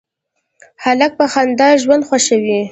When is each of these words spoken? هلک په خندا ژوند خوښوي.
هلک 0.83 1.11
په 1.19 1.25
خندا 1.31 1.69
ژوند 1.81 2.03
خوښوي. 2.07 2.61